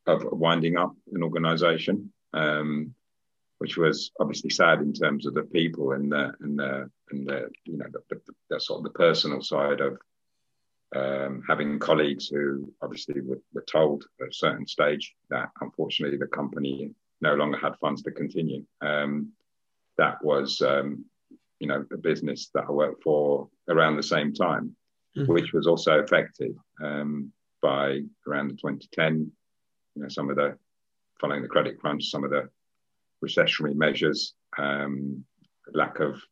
[0.08, 2.12] of winding up an organization.
[2.34, 2.94] Um,
[3.58, 7.50] which was obviously sad in terms of the people and the and the and the
[7.64, 9.98] you know the, the, the sort of the personal side of
[10.96, 16.26] um, having colleagues who obviously were, were, told at a certain stage that unfortunately the
[16.26, 18.64] company no longer had funds to continue.
[18.80, 19.32] Um,
[19.98, 21.04] that was um,
[21.58, 24.76] you know the business that I worked for around the same time,
[25.16, 25.30] mm-hmm.
[25.30, 29.32] which was also affected um, by around the 2010.
[29.98, 30.56] You know some of the
[31.20, 32.48] following the credit crunch, some of the
[33.24, 35.24] recessionary measures, um,
[35.74, 36.22] lack of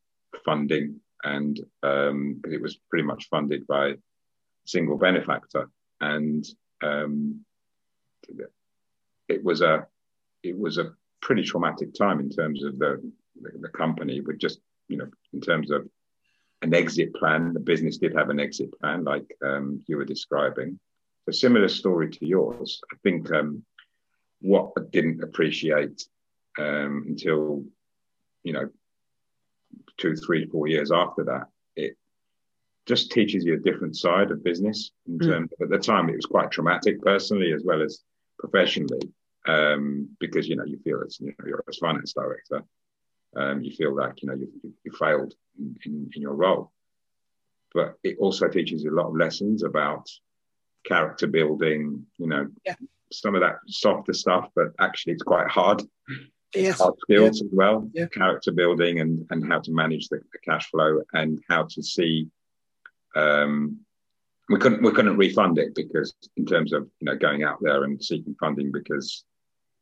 [0.44, 3.94] funding, and um, it was pretty much funded by
[4.66, 5.68] single benefactor,
[6.00, 6.46] and
[6.80, 7.44] um,
[9.28, 9.84] it was a
[10.44, 13.02] it was a pretty traumatic time in terms of the
[13.60, 15.88] the, company, but just you know in terms of
[16.62, 17.52] an exit plan.
[17.52, 20.78] The business did have an exit plan, like um, you were describing.
[21.28, 22.80] A similar story to yours.
[22.92, 23.64] I think um,
[24.40, 26.06] what I didn't appreciate
[26.58, 27.64] um, until
[28.44, 28.68] you know
[29.96, 31.48] two, three, four years after that.
[31.74, 31.96] It
[32.86, 34.92] just teaches you a different side of business.
[35.06, 35.26] In mm.
[35.26, 38.02] terms, at the time, it was quite traumatic personally as well as
[38.38, 39.00] professionally,
[39.46, 42.62] um, because you know you feel as you know you're a finance director,
[43.36, 44.48] um, you feel like you know you,
[44.84, 46.72] you failed in, in, in your role.
[47.74, 50.08] But it also teaches you a lot of lessons about
[50.86, 52.06] character building.
[52.18, 52.74] You know, yeah.
[53.12, 55.82] some of that softer stuff, but actually it's quite hard
[56.56, 56.78] yes.
[56.78, 57.46] hard skills yeah.
[57.46, 58.06] as well, yeah.
[58.06, 62.28] character building and, and how to manage the, the cash flow and how to see.
[63.14, 63.80] Um,
[64.48, 67.82] we couldn't we couldn't refund it because in terms of you know going out there
[67.84, 69.24] and seeking funding because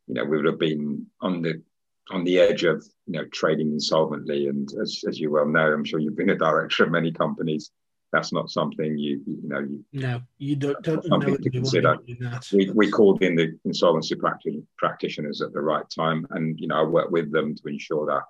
[0.06, 1.62] you know we would have been on the
[2.10, 5.84] on the edge of you know trading insolvently and as, as you well know i'm
[5.84, 7.72] sure you've been a director of many companies
[8.14, 11.96] that's not something you you know you no you don't, don't something to consider.
[12.52, 14.14] we, we called in the insolvency
[14.78, 18.22] practitioners at the right time and you know i worked with them to ensure that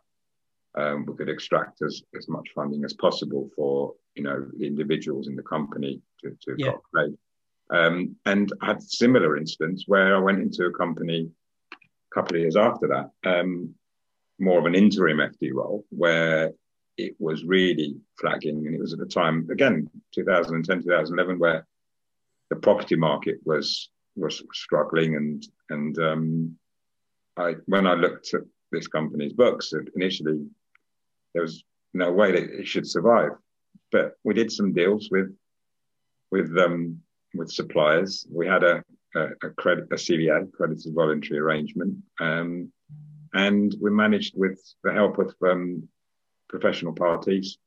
[0.76, 5.28] um, we could extract as, as much funding as possible for you know the individuals
[5.28, 6.72] in the company to, to yeah.
[7.70, 11.30] um, and I had similar instance where I went into a company
[11.72, 13.74] a couple of years after that, um,
[14.38, 16.52] more of an interim FD role, where
[16.96, 18.66] it was really flagging.
[18.66, 21.66] And it was at the time, again, 2010, 2011, where
[22.50, 25.16] the property market was was struggling.
[25.16, 26.56] And and um,
[27.36, 30.46] I when I looked at this company's books, initially
[31.32, 33.32] there was no way that it should survive.
[33.90, 35.34] But we did some deals with
[36.30, 37.00] with um,
[37.34, 38.26] with suppliers.
[38.30, 38.82] We had a,
[39.16, 42.72] a, a credit a CVA, creditors voluntary arrangement, um,
[43.32, 45.88] and we managed with the help of um,
[46.58, 47.58] professional parties,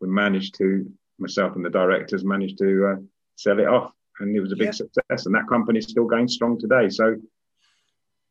[0.00, 2.96] we managed to, myself and the directors managed to uh,
[3.36, 3.92] sell it off.
[4.18, 4.82] And it was a big yeah.
[4.82, 5.26] success.
[5.26, 6.88] And that company is still going strong today.
[6.90, 7.16] So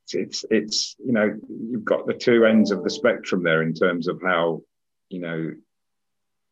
[0.03, 1.33] it's, it's, it's, you know,
[1.69, 4.61] you've got the two ends of the spectrum there in terms of how,
[5.09, 5.53] you know,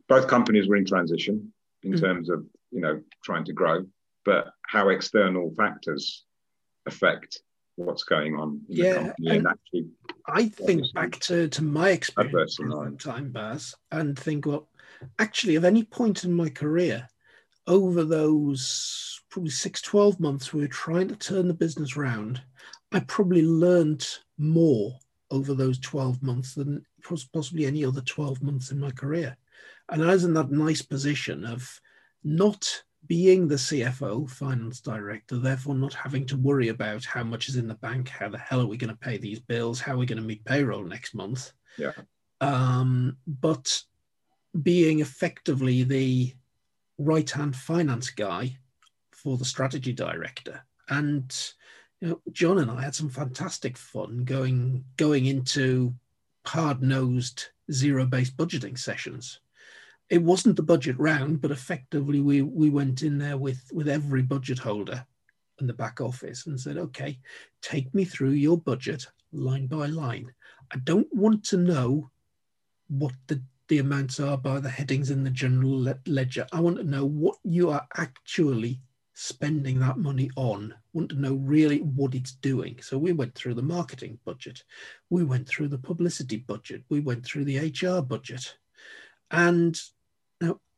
[0.08, 2.02] both companies were in transition in mm.
[2.02, 3.86] terms of, you know, trying to grow,
[4.24, 6.24] but how external factors
[6.86, 7.42] affect
[7.80, 9.88] what's going on in yeah, the company and, actually
[10.28, 12.60] I think back to, to my experience
[13.00, 14.68] time, Baz, and think, well,
[15.18, 17.08] actually, at any point in my career,
[17.68, 22.42] over those probably six, 12 months, we were trying to turn the business around.
[22.92, 24.98] I probably learned more
[25.32, 26.86] over those 12 months than
[27.34, 29.38] possibly any other 12 months in my career.
[29.90, 31.80] And I was in that nice position of
[32.24, 37.56] not being the CFO, finance director, therefore not having to worry about how much is
[37.56, 39.98] in the bank, how the hell are we going to pay these bills, how are
[39.98, 41.52] we going to meet payroll next month.
[41.78, 41.94] Yeah.
[42.42, 43.82] Um, but
[44.62, 46.34] being effectively the
[46.98, 48.58] right hand finance guy
[49.12, 50.62] for the strategy director.
[50.90, 51.36] And
[52.02, 55.94] you know, John and I had some fantastic fun going going into
[56.46, 59.40] hard nosed zero based budgeting sessions
[60.10, 64.22] it wasn't the budget round, but effectively we we went in there with with every
[64.22, 65.06] budget holder
[65.60, 67.20] in the back office and said, okay,
[67.62, 70.32] take me through your budget line by line.
[70.72, 72.10] I don't want to know
[72.88, 76.48] what the the amounts are by the headings in the general ledger.
[76.52, 78.82] I want to know what you are actually
[79.22, 82.80] spending that money on, I want to know really what it's doing.
[82.82, 84.64] So we went through the marketing budget,
[85.10, 88.56] we went through the publicity budget, we went through the HR budget.
[89.30, 89.78] And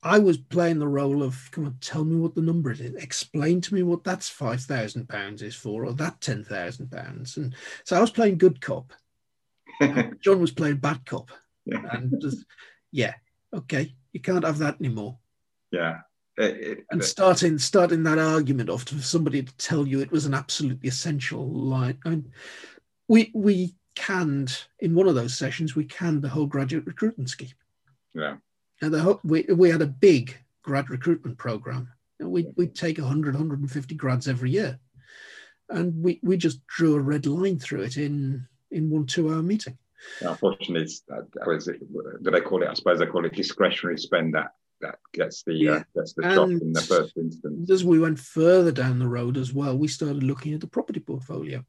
[0.04, 2.80] I was playing the role of, come on, tell me what the number is.
[2.80, 7.38] Explain to me what that's five thousand pounds is for, or that ten thousand pounds.
[7.38, 8.94] And so I was playing good cop.
[10.22, 11.30] John was playing bad cop.
[11.66, 11.84] Yeah.
[11.92, 12.46] And just,
[12.92, 13.14] yeah,
[13.54, 15.18] okay, you can't have that anymore.
[15.72, 16.00] Yeah.
[16.38, 20.26] It, it, and starting starting that argument off for somebody to tell you it was
[20.26, 22.00] an absolutely essential line.
[22.06, 22.32] I mean,
[23.08, 27.50] we we canned in one of those sessions we canned the whole graduate recruitment scheme.
[28.16, 28.38] Yeah.
[28.82, 31.92] And the whole, we we had a big grad recruitment program.
[32.20, 34.80] And We we'd take 100, 150 grads every year,
[35.70, 39.42] and we we just drew a red line through it in in one two hour
[39.42, 39.78] meeting.
[40.22, 41.22] Unfortunately, it's, uh,
[42.24, 42.70] do they call it?
[42.70, 44.34] I suppose they call it discretionary spend.
[44.34, 45.72] That that gets the uh, yeah.
[45.72, 47.70] uh, gets the job in the first instance.
[47.70, 51.00] As we went further down the road as well, we started looking at the property
[51.00, 51.64] portfolio.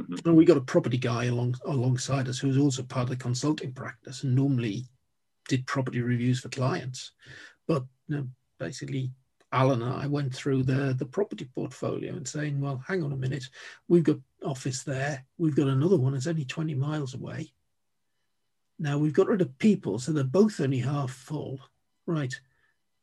[0.00, 0.28] Mm-hmm.
[0.28, 3.16] And we got a property guy along alongside us who was also part of the
[3.16, 4.84] consulting practice and normally
[5.48, 7.12] did property reviews for clients.
[7.66, 8.28] But you know,
[8.58, 9.10] basically,
[9.52, 13.16] Alan and I went through the, the property portfolio and saying, well, hang on a
[13.16, 13.44] minute,
[13.88, 17.52] we've got office there, we've got another one that's only 20 miles away.
[18.78, 21.60] Now we've got rid of people, so they're both only half full.
[22.06, 22.38] Right.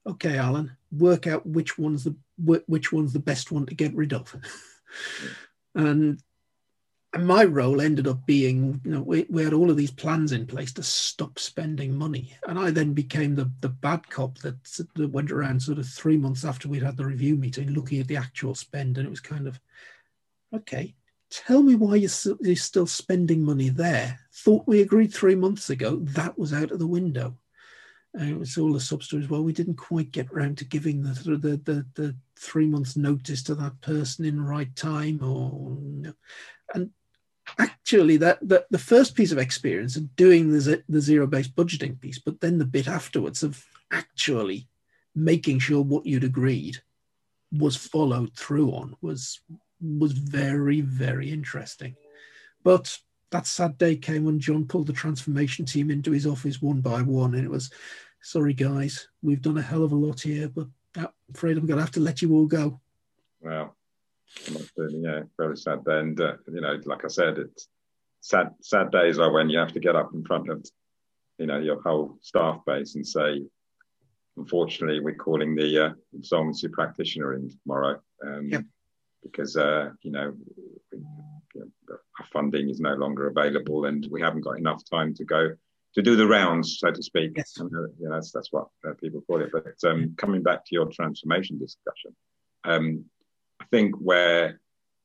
[0.05, 4.13] Okay, Alan, work out which one's the which one's the best one to get rid
[4.13, 4.35] of.
[5.75, 6.21] and
[7.13, 10.31] and my role ended up being, you know, we, we had all of these plans
[10.31, 12.35] in place to stop spending money.
[12.47, 14.63] And I then became the, the bad cop that,
[14.95, 18.07] that went around sort of three months after we'd had the review meeting looking at
[18.07, 18.97] the actual spend.
[18.97, 19.59] And it was kind of,
[20.55, 20.95] okay,
[21.29, 22.09] tell me why you're,
[22.41, 24.19] you're still spending money there.
[24.33, 27.37] Thought we agreed three months ago, that was out of the window.
[28.15, 29.29] And it was all the sub stories.
[29.29, 33.43] Well, we didn't quite get around to giving the, the, the, the three months notice
[33.43, 35.77] to that person in the right time or,
[36.73, 36.89] and
[37.59, 42.19] actually that, that the first piece of experience of doing the, the zero-based budgeting piece,
[42.19, 44.67] but then the bit afterwards of actually
[45.15, 46.77] making sure what you'd agreed
[47.51, 49.41] was followed through on was
[49.79, 51.95] was very very interesting.
[52.63, 52.97] But
[53.29, 57.01] that sad day came when John pulled the transformation team into his office one by
[57.01, 57.71] one, and it was,
[58.21, 61.77] sorry guys, we've done a hell of a lot here, but I'm afraid I'm going
[61.77, 62.79] to have to let you all go.
[63.41, 63.73] Wow
[64.47, 67.67] yeah, very sad And uh, you know, like I said, it's
[68.21, 68.53] sad.
[68.61, 70.65] Sad days are when you have to get up in front of,
[71.37, 73.43] you know, your whole staff base and say,
[74.37, 77.99] unfortunately, we're calling the uh, insolvency practitioner in tomorrow.
[78.25, 78.63] Um, yep.
[79.23, 80.33] Because uh, you know,
[80.91, 80.97] we,
[81.55, 85.23] you know, our funding is no longer available, and we haven't got enough time to
[85.23, 85.51] go
[85.95, 87.31] to do the rounds, so to speak.
[87.35, 87.53] Yes.
[87.57, 89.51] And, uh, you know, that's that's what uh, people call it.
[89.51, 92.15] But um, coming back to your transformation discussion,
[92.63, 93.05] um,
[93.63, 94.59] I think where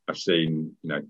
[0.09, 1.03] I've seen, you know,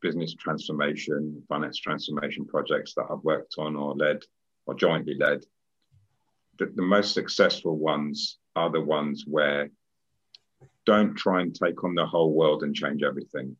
[0.00, 4.20] business transformation, finance transformation projects that I've worked on or led
[4.66, 5.44] or jointly led,
[6.58, 9.68] the, the most successful ones are the ones where
[10.86, 13.56] don't try and take on the whole world and change everything.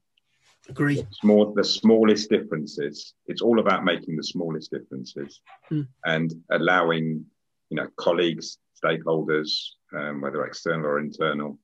[0.69, 1.05] Agree.
[1.11, 3.15] Small, the smallest differences.
[3.27, 5.89] It's all about making the smallest differences mm.
[6.05, 7.25] and allowing,
[7.71, 9.51] you know, colleagues, stakeholders,
[9.93, 11.59] um, whether external or internal,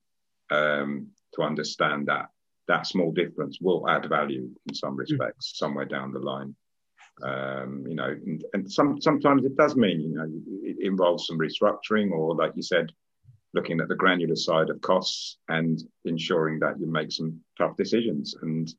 [0.50, 2.26] um, to understand that
[2.66, 5.00] that small difference will add value in some hmm.
[5.00, 5.56] respects mm.
[5.56, 6.54] somewhere down the line.
[7.22, 10.30] Um, you know, and, and, some sometimes it does mean you know
[10.62, 12.92] it involves some restructuring or, like you said,
[13.54, 18.36] looking at the granular side of costs and ensuring that you make some tough decisions.
[18.42, 18.72] And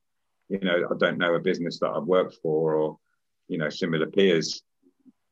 [0.47, 2.97] you know, I don't know a business that I've worked for or
[3.49, 4.61] you know similar peers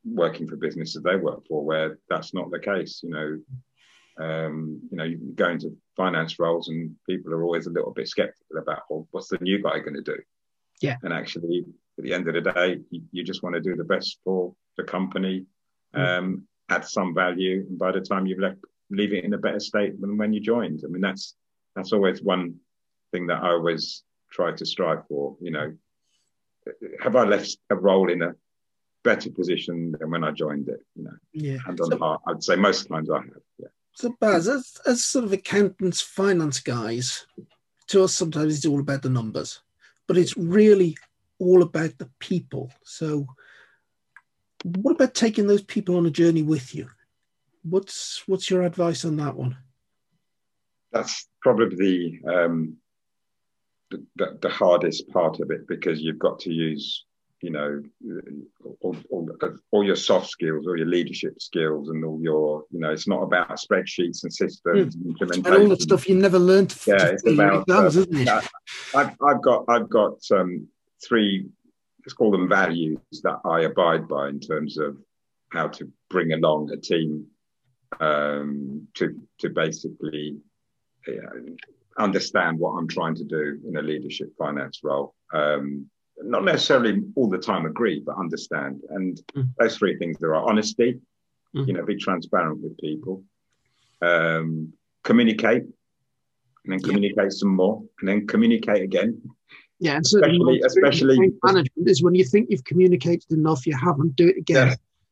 [0.03, 3.01] working for businesses they work for where that's not the case.
[3.03, 7.71] You know, um, you know, you go into finance roles and people are always a
[7.71, 10.17] little bit skeptical about, well, what's the new guy going to do?
[10.81, 10.95] Yeah.
[11.03, 11.65] And actually,
[11.97, 14.53] at the end of the day, you, you just want to do the best for
[14.77, 15.45] the company,
[15.95, 15.99] mm.
[15.99, 19.59] um, add some value, and by the time you've left, leave it in a better
[19.59, 20.81] state than when you joined.
[20.85, 21.35] I mean, that's
[21.75, 22.55] that's always one
[23.11, 25.35] thing that I always try to strive for.
[25.41, 25.73] You know,
[27.01, 28.35] have I left a role in a
[29.03, 30.79] better position than when I joined it?
[30.95, 31.57] You know, yeah.
[31.65, 33.43] Hand on so, heart, I'd say most times I have.
[33.57, 33.67] Yeah.
[33.97, 37.25] So, Baz, as, as sort of accountants, finance guys,
[37.87, 39.61] to us sometimes it's all about the numbers,
[40.05, 40.95] but it's really
[41.39, 42.71] all about the people.
[42.83, 43.25] So,
[44.63, 46.91] what about taking those people on a journey with you?
[47.63, 49.57] What's what's your advice on that one?
[50.91, 52.77] That's probably the, um,
[53.89, 57.03] the, the, the hardest part of it because you've got to use
[57.41, 57.83] you know,
[58.81, 59.29] all, all,
[59.71, 63.21] all, your soft skills, all your leadership skills, and all your, you know, it's not
[63.21, 64.99] about spreadsheets and systems mm.
[64.99, 65.53] and implementation.
[65.53, 66.75] And all the stuff you never learned.
[66.85, 67.61] Yeah, it's about.
[67.61, 68.49] Exams, uh, isn't it?
[68.95, 70.67] I've, I've got I've got um,
[71.05, 71.45] three.
[72.03, 74.97] Let's call them values that I abide by in terms of
[75.51, 77.27] how to bring along a team
[77.99, 80.37] um, to to basically
[81.97, 85.13] understand what I'm trying to do in a leadership finance role.
[85.33, 85.89] Um,
[86.23, 88.81] not necessarily all the time agree, but understand.
[88.89, 89.49] And mm.
[89.59, 90.99] those three things there are honesty,
[91.55, 91.67] mm.
[91.67, 93.23] you know, be transparent with people,
[94.01, 97.29] um, communicate, and then communicate yeah.
[97.29, 99.21] some more, and then communicate again.
[99.79, 104.15] Yeah, and especially, especially management is when you think you've communicated enough, you haven't.
[104.15, 104.69] Do it again.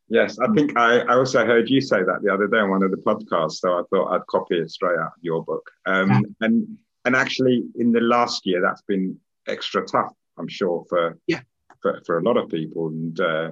[0.09, 0.39] Yes, yes.
[0.39, 2.89] I think I, I also heard you say that the other day on one of
[2.89, 5.69] the podcasts, so I thought I'd copy it straight out of your book.
[5.85, 6.19] Um, yeah.
[6.41, 11.41] And and actually, in the last year, that's been extra tough I'm sure for yeah
[11.85, 12.87] for, for a lot of people.
[12.87, 13.51] And uh,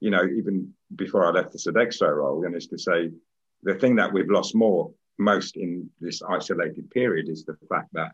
[0.00, 3.10] you know, even before I left the Sodexo role, and is to say
[3.62, 8.12] the thing that we've lost more most in this isolated period is the fact that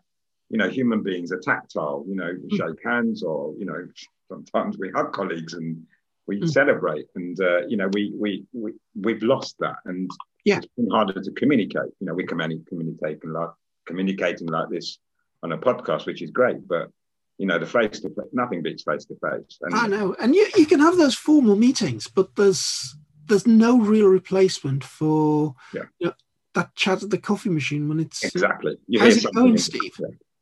[0.49, 2.05] you know human beings are tactile.
[2.07, 2.57] You know, we mm.
[2.57, 3.87] shake hands, or you know,
[4.29, 5.83] sometimes we hug colleagues and
[6.27, 6.49] we mm.
[6.49, 7.07] celebrate.
[7.15, 10.09] And uh, you know, we we we we've lost that, and
[10.45, 11.91] yeah, it's been harder to communicate.
[11.99, 13.49] You know, we can only communicate like
[13.85, 14.99] communicating like this
[15.43, 16.89] on a podcast, which is great, but
[17.37, 19.59] you know, the face to face, nothing beats face to face.
[19.71, 22.95] I know, and you, you can have those formal meetings, but there's
[23.27, 25.83] there's no real replacement for yeah.
[25.99, 26.13] you know,
[26.55, 28.77] that chat at the coffee machine when it's exactly.
[28.87, 29.93] You how's it going, Steve?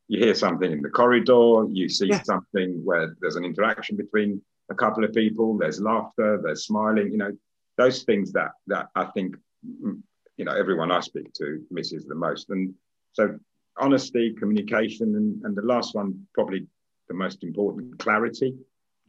[0.07, 1.65] You hear something in the corridor.
[1.71, 2.21] You see yeah.
[2.23, 5.57] something where there's an interaction between a couple of people.
[5.57, 6.39] There's laughter.
[6.41, 7.11] There's smiling.
[7.11, 7.31] You know,
[7.77, 9.35] those things that that I think
[9.67, 10.01] mm,
[10.37, 12.49] you know everyone I speak to misses the most.
[12.49, 12.73] And
[13.11, 13.37] so
[13.77, 16.67] honesty, communication, and, and the last one probably
[17.08, 18.56] the most important clarity.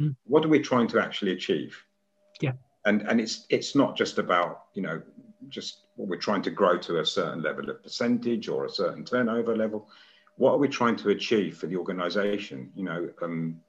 [0.00, 0.14] Mm.
[0.24, 1.82] What are we trying to actually achieve?
[2.40, 2.52] Yeah.
[2.84, 5.02] And and it's it's not just about, you know,
[5.48, 9.04] just what we're trying to grow to a certain level of percentage or a certain
[9.04, 9.88] turnover level.
[10.36, 12.70] What are we trying to achieve for the organization?
[12.74, 13.60] You know, um,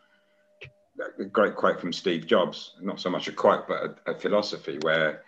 [1.19, 4.77] a great quote from Steve Jobs, not so much a quote, but a, a philosophy
[4.81, 5.23] where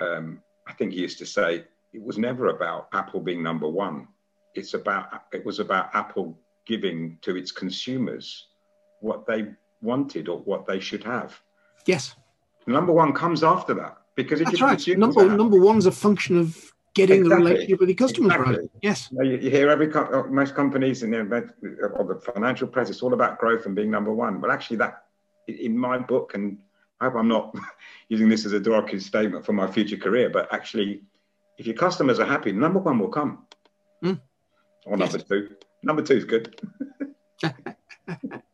[0.00, 4.08] um, I think he used to say, it was never about Apple being number one.
[4.54, 6.38] It's about, it was about Apple
[6.68, 8.46] giving to its consumers
[9.00, 9.46] what they
[9.80, 11.40] wanted or what they should have.
[11.86, 12.14] Yes.
[12.66, 14.98] Number one comes after that because if that's right.
[14.98, 17.28] Number that, number one's a function of getting exactly.
[17.28, 18.56] the relationship with the customers exactly.
[18.56, 18.70] right.
[18.82, 19.08] Yes.
[19.12, 21.50] You, you, hear every uh, most companies in the,
[21.94, 24.40] or the financial press, it's all about growth and being number one.
[24.40, 25.04] But actually, that
[25.46, 26.58] in my book, and
[27.00, 27.54] I hope I'm not
[28.08, 31.02] using this as a derogatory statement for my future career, but actually,
[31.56, 33.46] if your customers are happy, number one will come.
[34.04, 34.20] Mm.
[34.84, 35.12] Or yes.
[35.12, 35.56] number two.
[35.82, 36.60] Number two is good.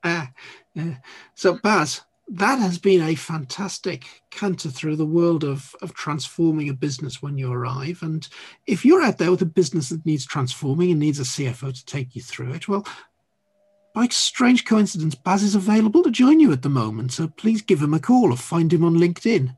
[0.04, 0.26] uh,
[1.34, 6.74] so, Baz, that has been a fantastic canter through the world of, of transforming a
[6.74, 8.02] business when you arrive.
[8.02, 8.26] And
[8.66, 11.84] if you're out there with a business that needs transforming and needs a CFO to
[11.84, 12.86] take you through it, well,
[13.94, 17.12] by strange coincidence, Baz is available to join you at the moment.
[17.12, 19.54] So please give him a call or find him on LinkedIn.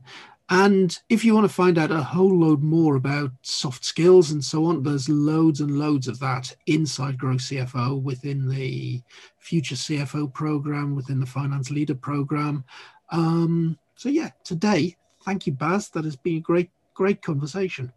[0.49, 4.43] And if you want to find out a whole load more about soft skills and
[4.43, 9.01] so on, there's loads and loads of that inside Grow CFO within the
[9.39, 12.63] Future CFO program, within the Finance Leader program.
[13.11, 14.95] Um, so, yeah, today,
[15.25, 15.89] thank you, Baz.
[15.89, 17.91] That has been a great, great conversation.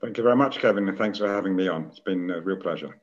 [0.00, 1.84] Thank you very much, Kevin, and thanks for having me on.
[1.84, 2.98] It's been a real pleasure.